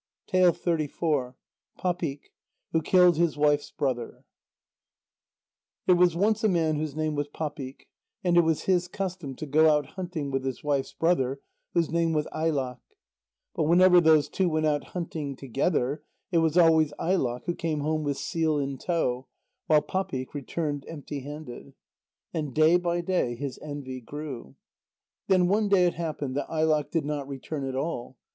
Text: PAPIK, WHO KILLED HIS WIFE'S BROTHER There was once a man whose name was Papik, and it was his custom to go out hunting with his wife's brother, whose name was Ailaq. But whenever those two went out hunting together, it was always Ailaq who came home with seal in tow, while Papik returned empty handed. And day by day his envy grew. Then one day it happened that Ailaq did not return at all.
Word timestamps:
PAPIK, 0.33 0.89
WHO 2.71 2.81
KILLED 2.83 3.17
HIS 3.17 3.37
WIFE'S 3.37 3.69
BROTHER 3.69 4.25
There 5.85 5.95
was 5.95 6.15
once 6.15 6.43
a 6.43 6.49
man 6.49 6.77
whose 6.77 6.95
name 6.95 7.13
was 7.13 7.27
Papik, 7.27 7.87
and 8.23 8.35
it 8.35 8.41
was 8.41 8.63
his 8.63 8.87
custom 8.87 9.35
to 9.35 9.45
go 9.45 9.69
out 9.69 9.85
hunting 9.89 10.31
with 10.31 10.43
his 10.43 10.63
wife's 10.63 10.93
brother, 10.93 11.39
whose 11.75 11.91
name 11.91 12.13
was 12.13 12.25
Ailaq. 12.33 12.79
But 13.53 13.65
whenever 13.65 14.01
those 14.01 14.27
two 14.27 14.49
went 14.49 14.65
out 14.65 14.85
hunting 14.95 15.35
together, 15.35 16.01
it 16.31 16.39
was 16.39 16.57
always 16.57 16.93
Ailaq 16.93 17.43
who 17.45 17.53
came 17.53 17.81
home 17.81 18.01
with 18.01 18.17
seal 18.17 18.57
in 18.57 18.79
tow, 18.79 19.27
while 19.67 19.83
Papik 19.83 20.33
returned 20.33 20.83
empty 20.87 21.19
handed. 21.19 21.75
And 22.33 22.55
day 22.55 22.77
by 22.77 23.01
day 23.01 23.35
his 23.35 23.59
envy 23.61 24.01
grew. 24.01 24.55
Then 25.27 25.45
one 25.47 25.69
day 25.69 25.85
it 25.85 25.93
happened 25.93 26.35
that 26.37 26.49
Ailaq 26.49 26.89
did 26.89 27.05
not 27.05 27.27
return 27.27 27.63
at 27.67 27.75
all. 27.75 28.17